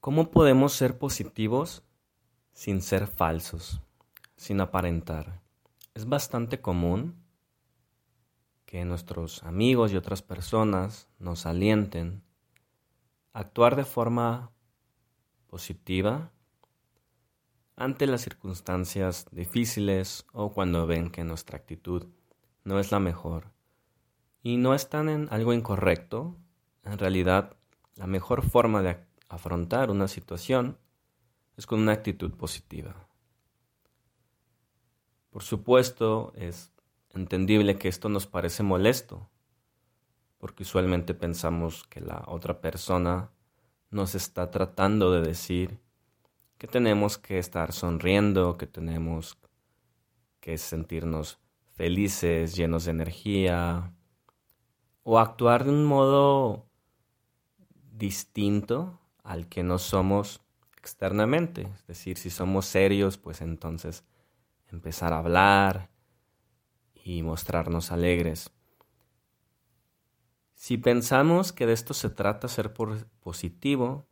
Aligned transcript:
¿Cómo 0.00 0.30
podemos 0.30 0.72
ser 0.72 0.96
positivos 0.96 1.82
sin 2.54 2.80
ser 2.80 3.06
falsos, 3.06 3.82
sin 4.34 4.62
aparentar? 4.62 5.42
Es 5.92 6.08
bastante 6.08 6.62
común 6.62 7.22
que 8.64 8.86
nuestros 8.86 9.42
amigos 9.42 9.92
y 9.92 9.96
otras 9.96 10.22
personas 10.22 11.06
nos 11.18 11.44
alienten 11.44 12.22
a 13.34 13.40
actuar 13.40 13.76
de 13.76 13.84
forma 13.84 14.52
positiva 15.48 16.32
ante 17.76 18.06
las 18.06 18.22
circunstancias 18.22 19.26
difíciles 19.32 20.24
o 20.32 20.54
cuando 20.54 20.86
ven 20.86 21.10
que 21.10 21.24
nuestra 21.24 21.58
actitud 21.58 22.06
no 22.64 22.80
es 22.80 22.90
la 22.90 23.00
mejor. 23.00 23.52
Y 24.42 24.56
no 24.56 24.72
están 24.72 25.10
en 25.10 25.28
algo 25.30 25.52
incorrecto, 25.52 26.38
en 26.84 26.96
realidad 26.96 27.54
la 27.96 28.06
mejor 28.06 28.40
forma 28.48 28.80
de 28.80 28.88
afrontar 29.30 29.90
una 29.90 30.08
situación 30.08 30.76
es 31.56 31.64
con 31.64 31.80
una 31.80 31.92
actitud 31.92 32.32
positiva. 32.32 33.08
Por 35.30 35.44
supuesto, 35.44 36.32
es 36.34 36.72
entendible 37.10 37.78
que 37.78 37.88
esto 37.88 38.08
nos 38.08 38.26
parece 38.26 38.64
molesto, 38.64 39.30
porque 40.38 40.64
usualmente 40.64 41.14
pensamos 41.14 41.84
que 41.84 42.00
la 42.00 42.24
otra 42.26 42.60
persona 42.60 43.30
nos 43.90 44.14
está 44.16 44.50
tratando 44.50 45.12
de 45.12 45.22
decir 45.22 45.80
que 46.58 46.66
tenemos 46.66 47.16
que 47.16 47.38
estar 47.38 47.72
sonriendo, 47.72 48.58
que 48.58 48.66
tenemos 48.66 49.38
que 50.40 50.58
sentirnos 50.58 51.38
felices, 51.72 52.56
llenos 52.56 52.84
de 52.84 52.90
energía, 52.90 53.94
o 55.04 55.18
actuar 55.20 55.64
de 55.64 55.70
un 55.70 55.84
modo 55.84 56.66
distinto 57.92 58.99
al 59.30 59.46
que 59.46 59.62
no 59.62 59.78
somos 59.78 60.40
externamente. 60.76 61.62
Es 61.62 61.86
decir, 61.86 62.18
si 62.18 62.30
somos 62.30 62.66
serios, 62.66 63.16
pues 63.16 63.42
entonces 63.42 64.02
empezar 64.72 65.12
a 65.12 65.18
hablar 65.18 65.88
y 67.04 67.22
mostrarnos 67.22 67.92
alegres. 67.92 68.50
Si 70.54 70.78
pensamos 70.78 71.52
que 71.52 71.64
de 71.64 71.74
esto 71.74 71.94
se 71.94 72.10
trata 72.10 72.48
ser 72.48 72.72
positivo, 72.72 74.08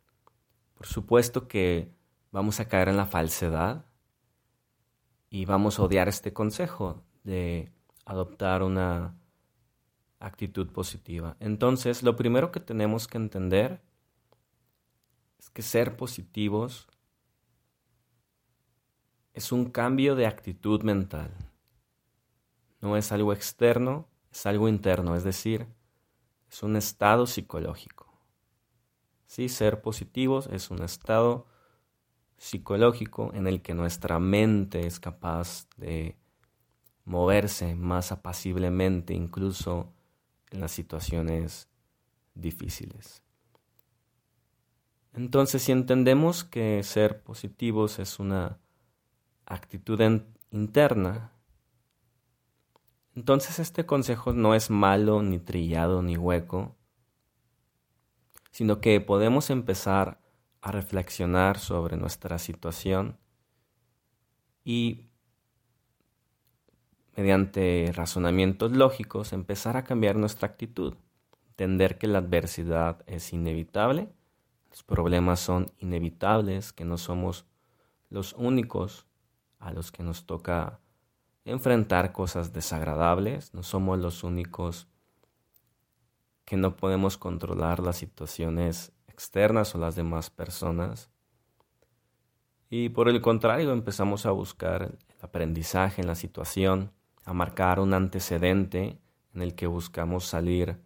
por 0.73 0.87
supuesto 0.87 1.49
que 1.49 1.93
vamos 2.31 2.61
a 2.61 2.69
caer 2.69 2.87
en 2.87 2.95
la 2.95 3.05
falsedad 3.05 3.85
y 5.29 5.43
vamos 5.43 5.79
a 5.79 5.83
odiar 5.83 6.07
este 6.07 6.31
consejo 6.31 7.03
de 7.25 7.73
adoptar 8.05 8.63
una 8.63 9.19
actitud 10.19 10.71
positiva. 10.71 11.35
Entonces, 11.41 12.03
lo 12.03 12.15
primero 12.15 12.53
que 12.53 12.61
tenemos 12.61 13.05
que 13.05 13.17
entender 13.17 13.88
es 15.39 15.49
que 15.49 15.61
ser 15.61 15.95
positivos 15.95 16.87
es 19.33 19.51
un 19.51 19.71
cambio 19.71 20.15
de 20.15 20.27
actitud 20.27 20.83
mental. 20.83 21.31
No 22.81 22.97
es 22.97 23.11
algo 23.11 23.31
externo, 23.31 24.07
es 24.31 24.45
algo 24.45 24.67
interno, 24.67 25.15
es 25.15 25.23
decir, 25.23 25.67
es 26.49 26.61
un 26.61 26.75
estado 26.75 27.25
psicológico. 27.25 28.19
Sí, 29.25 29.47
ser 29.47 29.81
positivos 29.81 30.47
es 30.51 30.71
un 30.71 30.81
estado 30.81 31.47
psicológico 32.37 33.31
en 33.33 33.47
el 33.47 33.61
que 33.61 33.73
nuestra 33.73 34.19
mente 34.19 34.87
es 34.87 34.99
capaz 34.99 35.67
de 35.77 36.17
moverse 37.05 37.75
más 37.75 38.11
apaciblemente, 38.11 39.13
incluso 39.13 39.93
en 40.51 40.61
las 40.61 40.71
situaciones 40.71 41.69
difíciles. 42.33 43.23
Entonces, 45.19 45.63
si 45.63 45.73
entendemos 45.73 46.45
que 46.45 46.81
ser 46.81 47.21
positivos 47.23 47.99
es 47.99 48.19
una 48.19 48.57
actitud 49.45 49.99
interna, 50.49 51.33
entonces 53.15 53.59
este 53.59 53.85
consejo 53.85 54.31
no 54.31 54.55
es 54.55 54.69
malo, 54.69 55.21
ni 55.21 55.37
trillado, 55.37 56.01
ni 56.01 56.15
hueco, 56.15 56.77
sino 58.51 58.79
que 58.79 59.01
podemos 59.01 59.49
empezar 59.49 60.21
a 60.61 60.71
reflexionar 60.71 61.59
sobre 61.59 61.97
nuestra 61.97 62.39
situación 62.39 63.17
y 64.63 65.09
mediante 67.17 67.91
razonamientos 67.93 68.71
lógicos 68.71 69.33
empezar 69.33 69.75
a 69.75 69.83
cambiar 69.83 70.15
nuestra 70.15 70.47
actitud, 70.47 70.95
entender 71.49 71.97
que 71.97 72.07
la 72.07 72.19
adversidad 72.19 73.03
es 73.05 73.33
inevitable 73.33 74.13
los 74.69 74.83
problemas 74.83 75.39
son 75.39 75.71
inevitables, 75.79 76.73
que 76.73 76.85
no 76.85 76.97
somos 76.97 77.45
los 78.09 78.33
únicos 78.33 79.07
a 79.59 79.71
los 79.71 79.91
que 79.91 80.03
nos 80.03 80.25
toca 80.25 80.79
enfrentar 81.45 82.11
cosas 82.11 82.53
desagradables, 82.53 83.53
no 83.53 83.63
somos 83.63 83.99
los 83.99 84.23
únicos 84.23 84.87
que 86.45 86.57
no 86.57 86.75
podemos 86.75 87.17
controlar 87.17 87.79
las 87.79 87.97
situaciones 87.97 88.91
externas 89.07 89.75
o 89.75 89.77
las 89.77 89.95
demás 89.95 90.29
personas. 90.29 91.09
Y 92.69 92.89
por 92.89 93.09
el 93.09 93.21
contrario, 93.21 93.71
empezamos 93.71 94.25
a 94.25 94.31
buscar 94.31 94.83
el 94.83 95.15
aprendizaje 95.21 96.01
en 96.01 96.07
la 96.07 96.15
situación, 96.15 96.91
a 97.25 97.33
marcar 97.33 97.79
un 97.79 97.93
antecedente 97.93 98.99
en 99.33 99.41
el 99.41 99.55
que 99.55 99.67
buscamos 99.67 100.25
salir 100.25 100.79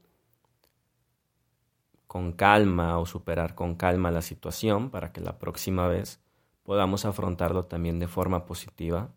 con 2.13 2.31
calma 2.31 2.99
o 2.99 3.07
superar 3.07 3.55
con 3.55 3.73
calma 3.73 4.11
la 4.11 4.21
situación 4.21 4.91
para 4.91 5.11
que 5.11 5.19
la 5.19 5.39
próxima 5.39 5.87
vez 5.87 6.21
podamos 6.61 7.05
afrontarlo 7.05 7.63
también 7.63 7.97
de 7.97 8.07
forma 8.07 8.45
positiva, 8.45 9.11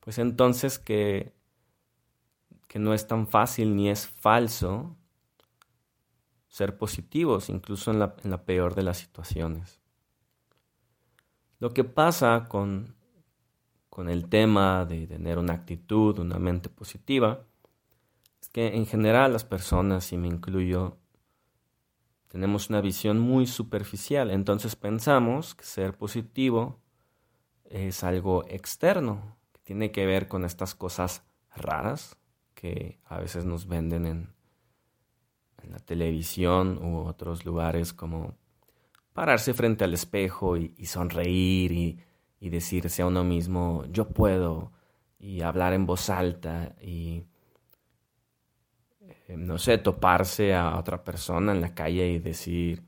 pues 0.00 0.16
entonces 0.16 0.78
que, 0.78 1.34
que 2.68 2.78
no 2.78 2.94
es 2.94 3.06
tan 3.06 3.26
fácil 3.26 3.76
ni 3.76 3.90
es 3.90 4.06
falso 4.06 4.96
ser 6.48 6.78
positivos, 6.78 7.50
incluso 7.50 7.90
en 7.90 7.98
la, 7.98 8.16
en 8.24 8.30
la 8.30 8.46
peor 8.46 8.74
de 8.74 8.84
las 8.84 8.96
situaciones. 8.96 9.82
Lo 11.58 11.74
que 11.74 11.84
pasa 11.84 12.46
con, 12.48 12.96
con 13.90 14.08
el 14.08 14.30
tema 14.30 14.86
de 14.86 15.06
tener 15.06 15.36
una 15.36 15.52
actitud, 15.52 16.18
una 16.18 16.38
mente 16.38 16.70
positiva, 16.70 17.44
es 18.40 18.48
que 18.48 18.68
en 18.68 18.86
general 18.86 19.34
las 19.34 19.44
personas, 19.44 20.10
y 20.14 20.16
me 20.16 20.28
incluyo, 20.28 20.96
tenemos 22.32 22.70
una 22.70 22.80
visión 22.80 23.18
muy 23.18 23.46
superficial. 23.46 24.30
Entonces 24.30 24.74
pensamos 24.74 25.54
que 25.54 25.64
ser 25.64 25.92
positivo 25.92 26.80
es 27.66 28.04
algo 28.04 28.46
externo, 28.48 29.36
que 29.52 29.60
tiene 29.62 29.92
que 29.92 30.06
ver 30.06 30.28
con 30.28 30.46
estas 30.46 30.74
cosas 30.74 31.24
raras 31.54 32.16
que 32.54 32.98
a 33.04 33.18
veces 33.18 33.44
nos 33.44 33.66
venden 33.66 34.06
en, 34.06 34.34
la 35.68 35.78
televisión 35.78 36.82
u 36.82 37.06
otros 37.06 37.44
lugares 37.44 37.92
como 37.92 38.34
pararse 39.12 39.52
frente 39.54 39.84
al 39.84 39.94
espejo 39.94 40.56
y, 40.56 40.86
sonreír 40.86 41.70
y, 41.70 41.98
y, 42.40 42.48
decirse 42.48 43.02
a 43.02 43.06
uno 43.06 43.22
mismo 43.22 43.84
yo 43.90 44.08
puedo 44.08 44.72
y 45.20 45.42
hablar 45.42 45.72
en 45.72 45.86
voz 45.86 46.10
alta 46.10 46.74
y 46.82 47.26
eh, 49.32 49.36
no 49.36 49.58
sé, 49.58 49.78
toparse 49.78 50.54
a 50.54 50.78
otra 50.78 51.04
persona 51.04 51.52
en 51.52 51.60
la 51.60 51.74
calle 51.74 52.08
y 52.08 52.18
decir, 52.18 52.82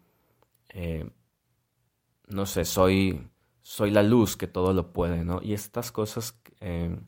eh, 0.71 1.09
no 2.29 2.47
sé, 2.47 2.65
soy, 2.65 3.29
soy 3.63 3.91
la 3.91 4.03
luz 4.03 4.37
que 4.37 4.47
todo 4.47 4.73
lo 4.73 4.93
puede, 4.93 5.25
¿no? 5.25 5.41
Y 5.43 5.55
estas 5.55 5.93
cosas 5.93 6.39
eh, 6.61 6.99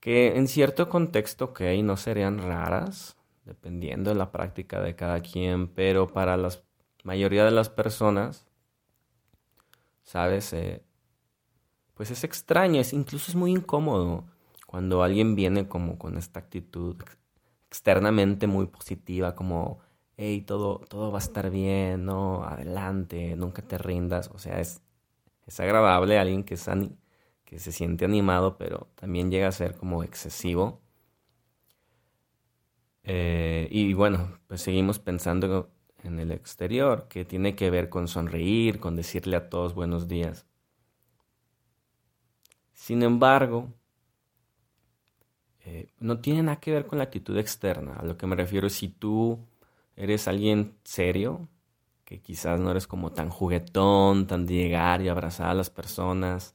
que 0.00 0.36
en 0.36 0.48
cierto 0.48 0.88
contexto, 0.88 1.46
ok, 1.46 1.60
no 1.82 1.96
serían 1.96 2.38
raras, 2.38 3.16
dependiendo 3.44 4.10
de 4.10 4.16
la 4.16 4.32
práctica 4.32 4.80
de 4.80 4.94
cada 4.94 5.20
quien, 5.20 5.68
pero 5.68 6.08
para 6.08 6.36
la 6.36 6.50
mayoría 7.04 7.44
de 7.44 7.50
las 7.52 7.70
personas, 7.70 8.46
¿sabes? 10.02 10.54
pues 11.94 12.10
es 12.10 12.24
extraño, 12.24 12.80
es, 12.80 12.92
incluso 12.92 13.30
es 13.30 13.36
muy 13.36 13.52
incómodo 13.52 14.24
cuando 14.66 15.02
alguien 15.02 15.34
viene 15.34 15.68
como 15.68 15.98
con 15.98 16.18
esta 16.18 16.40
actitud 16.40 16.96
externamente 17.68 18.46
muy 18.46 18.66
positiva, 18.66 19.34
como, 19.34 19.80
hey, 20.16 20.42
todo, 20.42 20.80
todo 20.88 21.12
va 21.12 21.18
a 21.18 21.22
estar 21.22 21.50
bien, 21.50 22.04
no, 22.04 22.44
adelante, 22.44 23.36
nunca 23.36 23.62
te 23.62 23.78
rindas. 23.78 24.30
O 24.34 24.38
sea, 24.38 24.60
es, 24.60 24.82
es 25.46 25.60
agradable 25.60 26.18
alguien 26.18 26.44
que, 26.44 26.56
que 27.44 27.58
se 27.58 27.72
siente 27.72 28.04
animado, 28.04 28.58
pero 28.58 28.88
también 28.96 29.30
llega 29.30 29.48
a 29.48 29.52
ser 29.52 29.76
como 29.76 30.02
excesivo. 30.04 30.80
Eh, 33.04 33.68
y 33.70 33.94
bueno, 33.94 34.38
pues 34.46 34.60
seguimos 34.62 34.98
pensando 34.98 35.70
en 36.04 36.18
el 36.20 36.30
exterior, 36.32 37.08
que 37.08 37.24
tiene 37.24 37.56
que 37.56 37.70
ver 37.70 37.88
con 37.88 38.06
sonreír, 38.08 38.80
con 38.80 38.96
decirle 38.96 39.36
a 39.36 39.48
todos 39.48 39.74
buenos 39.74 40.08
días. 40.08 40.46
Sin 42.72 43.02
embargo, 43.02 43.74
no 46.00 46.20
tiene 46.20 46.42
nada 46.42 46.60
que 46.60 46.72
ver 46.72 46.86
con 46.86 46.98
la 46.98 47.04
actitud 47.04 47.36
externa. 47.38 47.94
A 47.94 48.04
lo 48.04 48.16
que 48.16 48.26
me 48.26 48.36
refiero 48.36 48.66
es 48.66 48.74
si 48.74 48.88
tú 48.88 49.38
eres 49.96 50.28
alguien 50.28 50.76
serio, 50.84 51.48
que 52.04 52.20
quizás 52.20 52.60
no 52.60 52.70
eres 52.70 52.86
como 52.86 53.12
tan 53.12 53.30
juguetón, 53.30 54.26
tan 54.26 54.46
de 54.46 54.54
llegar 54.54 55.02
y 55.02 55.08
abrazar 55.08 55.48
a 55.48 55.54
las 55.54 55.70
personas, 55.70 56.54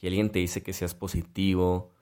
y 0.00 0.06
alguien 0.08 0.30
te 0.30 0.40
dice 0.40 0.62
que 0.62 0.72
seas 0.72 0.94
positivo, 0.94 1.92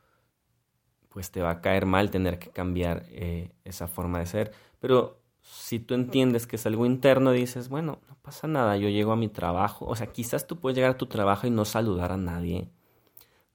pues 1.10 1.30
te 1.30 1.42
va 1.42 1.50
a 1.50 1.60
caer 1.60 1.86
mal 1.86 2.10
tener 2.10 2.38
que 2.38 2.50
cambiar 2.50 3.04
eh, 3.10 3.52
esa 3.64 3.88
forma 3.88 4.20
de 4.20 4.26
ser. 4.26 4.52
Pero 4.80 5.20
si 5.42 5.80
tú 5.80 5.94
entiendes 5.94 6.46
que 6.46 6.56
es 6.56 6.66
algo 6.66 6.86
interno, 6.86 7.32
dices, 7.32 7.68
bueno, 7.68 7.98
no 8.08 8.16
pasa 8.22 8.46
nada, 8.48 8.76
yo 8.76 8.88
llego 8.88 9.12
a 9.12 9.16
mi 9.16 9.28
trabajo. 9.28 9.86
O 9.86 9.96
sea, 9.96 10.06
quizás 10.06 10.46
tú 10.46 10.58
puedes 10.58 10.76
llegar 10.76 10.92
a 10.92 10.98
tu 10.98 11.06
trabajo 11.06 11.46
y 11.46 11.50
no 11.50 11.64
saludar 11.64 12.12
a 12.12 12.16
nadie. 12.16 12.70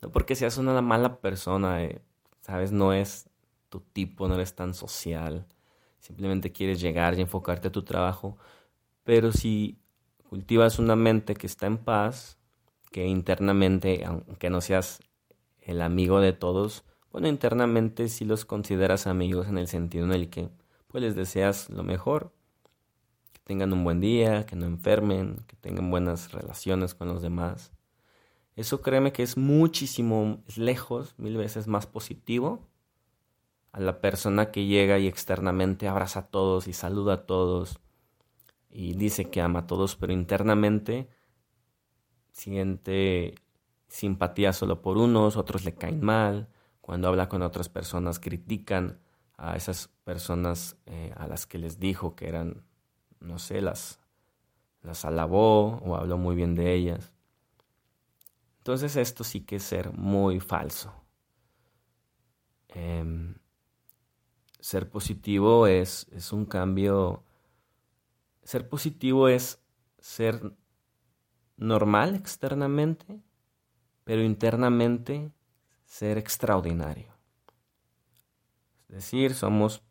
No 0.01 0.12
porque 0.12 0.36
seas 0.36 0.57
una 0.57 0.81
mala 0.81 1.18
persona, 1.19 1.83
eh, 1.83 2.01
¿sabes? 2.45 2.71
No 2.71 2.94
es 2.94 3.27
tu 3.69 3.80
tipo, 3.80 4.27
no 4.27 4.36
eres 4.36 4.53
tan 4.53 4.75
social. 4.75 5.47
Simplemente 6.00 6.51
quieres 6.51 6.80
llegar 6.80 7.18
y 7.18 7.21
enfocarte 7.21 7.69
a 7.69 7.71
tu 7.71 7.81
trabajo. 7.81 8.38
Pero 9.03 9.31
si 9.31 9.80
cultivas 10.30 10.77
una 10.77 10.95
mente 10.95 11.33
que 11.33 11.47
está 11.47 11.65
en 11.65 11.80
paz, 11.80 12.38
que 12.92 13.07
internamente, 13.07 14.06
aunque 14.06 14.51
no 14.51 14.62
seas 14.62 15.00
el 15.59 15.81
amigo 15.81 16.19
de 16.21 16.33
todos, 16.33 16.83
bueno, 17.12 17.27
internamente 17.27 18.09
sí 18.09 18.25
los 18.25 18.45
consideras 18.45 19.07
amigos 19.07 19.47
en 19.47 19.57
el 19.57 19.68
sentido 19.68 20.06
en 20.06 20.13
el 20.13 20.30
que 20.30 20.50
pues 20.88 21.03
les 21.03 21.15
deseas 21.15 21.71
lo 21.71 21.81
mejor, 21.81 22.31
que 23.33 23.42
tengan 23.44 23.74
un 23.74 23.83
buen 23.83 24.00
día, 24.00 24.45
que 24.45 24.56
no 24.56 24.68
enfermen, 24.68 25.38
que 25.47 25.56
tengan 25.56 25.89
buenas 25.89 26.31
relaciones 26.31 26.94
con 26.94 27.07
los 27.07 27.24
demás. 27.24 27.71
Eso 28.56 28.81
créeme 28.81 29.12
que 29.12 29.24
es 29.24 29.38
muchísimo 29.38 30.44
lejos, 30.56 31.13
mil 31.18 31.38
veces 31.38 31.68
más 31.68 31.88
positivo 31.88 32.68
a 33.74 33.81
la 33.81 34.00
persona 34.00 34.52
que 34.52 34.66
llega 34.66 35.00
y 35.00 35.07
externamente 35.07 35.90
abraza 35.90 36.19
a 36.19 36.28
todos 36.28 36.68
y 36.68 36.74
saluda 36.74 37.13
a 37.13 37.25
todos 37.25 37.80
y 38.69 38.94
dice 38.94 39.30
que 39.30 39.42
ama 39.42 39.60
a 39.60 39.68
todos, 39.68 39.98
pero 39.98 40.13
internamente 40.13 41.10
siente 42.31 43.36
simpatía 43.88 44.54
solo 44.54 44.81
por 44.81 44.98
unos, 44.98 45.38
otros 45.38 45.66
le 45.66 45.75
caen 45.75 46.02
mal, 46.02 46.48
cuando 46.80 47.07
habla 47.07 47.30
con 47.30 47.42
otras 47.42 47.69
personas 47.69 48.19
critican 48.19 49.00
a 49.38 49.56
esas 49.56 49.90
personas 50.04 50.78
eh, 50.86 51.13
a 51.18 51.28
las 51.28 51.46
que 51.46 51.57
les 51.57 51.80
dijo 51.80 52.16
que 52.16 52.28
eran, 52.28 52.63
no 53.19 53.40
sé, 53.40 53.62
las, 53.62 54.00
las 54.81 55.04
alabó 55.04 55.78
o 55.78 55.96
habló 55.96 56.18
muy 56.18 56.36
bien 56.36 56.56
de 56.56 56.74
ellas. 56.74 57.15
Entonces 58.66 58.96
esto 58.96 59.24
sí 59.24 59.42
que 59.42 59.58
es 59.58 59.64
ser 59.64 59.94
muy 59.94 60.40
falso. 60.40 60.92
Em, 62.70 63.36
ser 64.60 64.90
positivo 64.90 65.68
es, 65.68 66.08
es 66.12 66.34
un 66.34 66.48
cambio. 66.48 67.24
Ser 68.42 68.68
positivo 68.68 69.28
es 69.28 69.62
ser 70.00 70.58
normal 71.58 72.16
externamente, 72.16 73.22
pero 74.04 74.24
internamente 74.24 75.32
ser 75.86 76.18
extraordinario. 76.18 77.14
Es 78.90 78.96
decir, 78.96 79.36
somos 79.36 79.84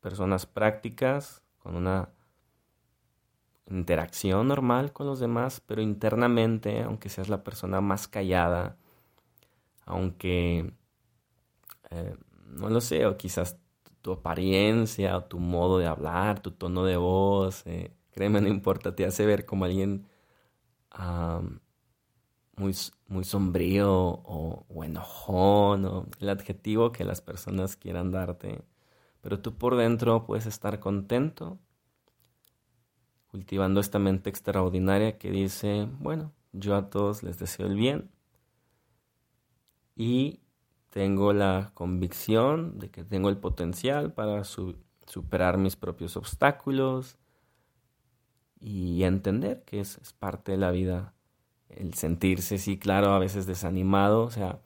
personas 0.00 0.46
prácticas 0.46 1.42
con 1.58 1.76
una 1.76 2.08
interacción 3.70 4.48
normal 4.48 4.92
con 4.92 5.06
los 5.06 5.20
demás, 5.20 5.60
pero 5.66 5.82
internamente, 5.82 6.82
aunque 6.82 7.08
seas 7.08 7.28
la 7.28 7.44
persona 7.44 7.80
más 7.80 8.08
callada, 8.08 8.76
aunque, 9.86 10.72
eh, 11.90 12.16
no 12.46 12.68
lo 12.68 12.80
sé, 12.80 13.06
o 13.06 13.16
quizás 13.16 13.58
tu 14.02 14.12
apariencia, 14.12 15.16
o 15.16 15.24
tu 15.24 15.38
modo 15.38 15.78
de 15.78 15.86
hablar, 15.86 16.40
tu 16.40 16.50
tono 16.52 16.84
de 16.84 16.96
voz, 16.96 17.62
eh, 17.66 17.92
créeme, 18.12 18.40
no 18.40 18.48
importa, 18.48 18.94
te 18.94 19.06
hace 19.06 19.26
ver 19.26 19.46
como 19.46 19.64
alguien 19.64 20.06
muy, 22.56 22.74
muy 23.08 23.24
sombrío 23.24 23.90
o, 23.92 24.84
enojón, 24.84 25.84
o 25.86 26.06
el 26.20 26.28
adjetivo 26.28 26.92
que 26.92 27.04
las 27.04 27.20
personas 27.20 27.76
quieran 27.76 28.10
darte. 28.10 28.62
Pero 29.20 29.40
tú 29.40 29.56
por 29.56 29.76
dentro 29.76 30.24
puedes 30.26 30.46
estar 30.46 30.80
contento, 30.80 31.58
cultivando 33.34 33.80
esta 33.80 33.98
mente 33.98 34.30
extraordinaria 34.30 35.18
que 35.18 35.28
dice, 35.28 35.88
bueno, 35.98 36.32
yo 36.52 36.76
a 36.76 36.88
todos 36.88 37.24
les 37.24 37.36
deseo 37.36 37.66
el 37.66 37.74
bien 37.74 38.08
y 39.96 40.38
tengo 40.90 41.32
la 41.32 41.72
convicción 41.74 42.78
de 42.78 42.90
que 42.90 43.02
tengo 43.02 43.30
el 43.30 43.36
potencial 43.36 44.12
para 44.12 44.44
superar 44.44 45.58
mis 45.58 45.74
propios 45.74 46.16
obstáculos 46.16 47.18
y 48.60 49.02
entender 49.02 49.64
que 49.64 49.80
es 49.80 49.98
parte 50.20 50.52
de 50.52 50.58
la 50.58 50.70
vida 50.70 51.12
el 51.70 51.94
sentirse, 51.94 52.58
sí, 52.58 52.78
claro, 52.78 53.14
a 53.14 53.18
veces 53.18 53.46
desanimado, 53.46 54.22
o 54.22 54.30
sea, 54.30 54.60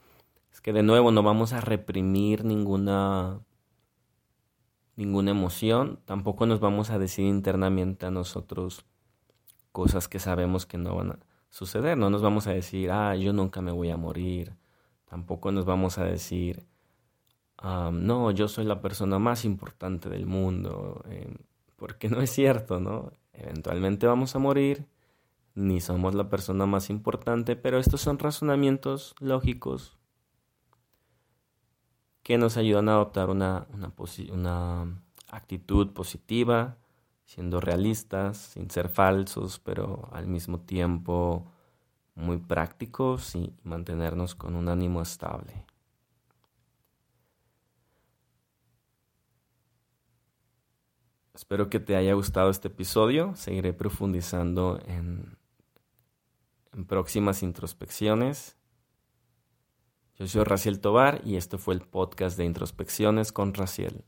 es 0.53 0.61
que 0.61 0.75
de 0.75 0.83
nuevo 0.83 1.11
no 1.11 1.23
vamos 1.23 1.55
a 1.55 1.63
reprimir 1.63 2.45
ninguna 2.45 3.41
ninguna 4.99 5.31
emoción, 5.31 6.01
tampoco 6.07 6.45
nos 6.45 6.59
vamos 6.59 6.91
a 6.91 6.99
decir 6.99 7.25
internamente 7.25 8.05
a 8.05 8.11
nosotros 8.11 8.85
cosas 9.71 10.09
que 10.09 10.19
sabemos 10.19 10.67
que 10.67 10.77
no 10.77 10.97
van 10.97 11.13
a 11.13 11.19
suceder, 11.51 11.97
no 11.97 12.11
nos 12.11 12.21
vamos 12.21 12.49
a 12.49 12.53
decir, 12.53 12.91
ah, 12.91 13.15
yo 13.15 13.33
nunca 13.33 13.63
me 13.63 13.71
voy 13.71 13.91
a 13.91 13.97
morir, 13.97 14.57
tampoco 15.05 15.53
nos 15.53 15.65
vamos 15.65 15.99
a 15.99 16.05
decir, 16.05 16.67
ah, 17.59 17.91
no, 17.93 18.33
yo 18.33 18.49
soy 18.49 18.65
la 18.65 18.81
persona 18.81 19.21
más 19.21 19.45
importante 19.45 20.09
del 20.09 20.27
mundo, 20.27 21.05
eh, 21.09 21.33
porque 21.77 22.09
no 22.09 22.21
es 22.21 22.31
cierto, 22.31 22.81
¿no? 22.81 23.13
Eventualmente 23.33 24.09
vamos 24.09 24.35
a 24.35 24.41
morir 24.41 24.89
ni 25.55 25.81
somos 25.81 26.17
la 26.17 26.29
persona 26.29 26.67
más 26.67 26.91
importante, 26.91 27.55
pero 27.55 27.79
estos 27.79 28.01
son 28.01 28.19
razonamientos 28.19 29.15
lógicos 29.21 29.98
que 32.29 32.37
nos 32.37 32.59
ayudan 32.59 32.91
a 32.91 32.93
adoptar 32.93 33.31
una, 33.31 33.67
una, 34.31 35.01
actitud 35.29 35.95
positiva, 35.95 36.77
siendo 37.25 37.59
realistas, 37.59 38.37
sin 38.37 38.71
ser 38.71 38.91
falsos, 38.91 39.59
pero 39.61 40.11
al 40.13 40.27
mismo 40.27 40.61
tiempo 40.61 41.51
muy 42.15 42.37
prácticos 42.37 43.35
y 43.35 43.55
mantenernos 43.63 44.35
con 44.35 44.57
un 44.57 44.69
ánimo 44.69 45.01
estable. 45.01 45.65
Espero 51.33 51.71
que 51.71 51.81
te 51.81 51.97
haya 51.97 52.13
gustado 52.13 52.51
este 52.51 52.69
episodio. 52.69 53.35
Seguiré 53.37 53.73
profundizando 53.73 54.79
en 54.87 55.39
en 56.75 56.85
próximas 56.85 57.43
introspecciones. 57.43 58.55
Yo 60.19 60.27
soy 60.27 60.43
Raciel 60.43 60.81
Tobar 60.81 61.21
y 61.25 61.37
esto 61.37 61.59
fue 61.59 61.75
el 61.75 61.81
podcast 61.81 62.37
de 62.37 62.45
introspecciones 62.45 63.31
con 63.31 63.55
Raciel. 63.55 64.05